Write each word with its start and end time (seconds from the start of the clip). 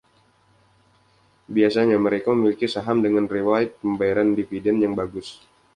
Biasanya 1.45 1.93
mereka 2.05 2.29
memiliki 2.35 2.65
saham 2.75 2.97
dengan 3.05 3.25
riwayat 3.35 3.71
pembayaran 3.85 4.29
dividen 4.39 4.77
yang 4.83 4.93
bagus. 5.01 5.27